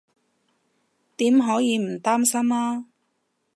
[1.17, 2.87] 點可以唔擔心啊